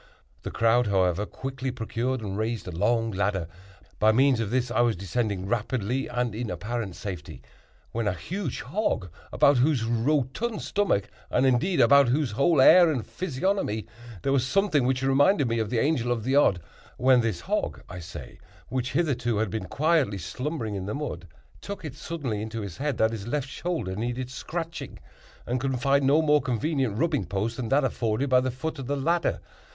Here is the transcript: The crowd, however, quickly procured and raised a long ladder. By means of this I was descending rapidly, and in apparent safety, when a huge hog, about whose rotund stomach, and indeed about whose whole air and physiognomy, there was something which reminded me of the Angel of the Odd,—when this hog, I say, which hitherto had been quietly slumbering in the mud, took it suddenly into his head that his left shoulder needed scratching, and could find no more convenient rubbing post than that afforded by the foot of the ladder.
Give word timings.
The 0.41 0.49
crowd, 0.49 0.87
however, 0.87 1.27
quickly 1.27 1.69
procured 1.69 2.21
and 2.21 2.35
raised 2.35 2.67
a 2.67 2.71
long 2.71 3.11
ladder. 3.11 3.47
By 3.99 4.11
means 4.11 4.39
of 4.39 4.49
this 4.49 4.71
I 4.71 4.81
was 4.81 4.95
descending 4.95 5.45
rapidly, 5.45 6.07
and 6.07 6.33
in 6.33 6.49
apparent 6.49 6.95
safety, 6.95 7.43
when 7.91 8.07
a 8.07 8.13
huge 8.13 8.61
hog, 8.61 9.11
about 9.31 9.57
whose 9.59 9.83
rotund 9.83 10.63
stomach, 10.63 11.07
and 11.29 11.45
indeed 11.45 11.79
about 11.79 12.07
whose 12.09 12.31
whole 12.31 12.59
air 12.59 12.89
and 12.91 13.05
physiognomy, 13.05 13.85
there 14.23 14.31
was 14.33 14.43
something 14.43 14.87
which 14.87 15.03
reminded 15.03 15.47
me 15.47 15.59
of 15.59 15.69
the 15.69 15.77
Angel 15.77 16.11
of 16.11 16.23
the 16.23 16.35
Odd,—when 16.35 17.21
this 17.21 17.41
hog, 17.41 17.83
I 17.87 17.99
say, 17.99 18.39
which 18.69 18.93
hitherto 18.93 19.37
had 19.37 19.51
been 19.51 19.65
quietly 19.67 20.17
slumbering 20.17 20.73
in 20.73 20.87
the 20.87 20.95
mud, 20.95 21.27
took 21.61 21.85
it 21.85 21.93
suddenly 21.93 22.41
into 22.41 22.61
his 22.61 22.77
head 22.77 22.97
that 22.97 23.11
his 23.11 23.27
left 23.27 23.47
shoulder 23.49 23.95
needed 23.95 24.31
scratching, 24.31 24.97
and 25.45 25.59
could 25.61 25.79
find 25.79 26.07
no 26.07 26.23
more 26.23 26.41
convenient 26.41 26.97
rubbing 26.97 27.25
post 27.25 27.57
than 27.57 27.69
that 27.69 27.83
afforded 27.83 28.31
by 28.31 28.39
the 28.41 28.49
foot 28.49 28.79
of 28.79 28.87
the 28.87 28.97
ladder. 28.97 29.41